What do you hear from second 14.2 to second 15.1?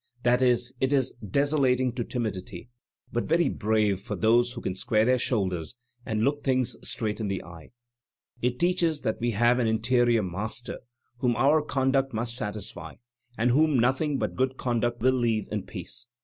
good conduct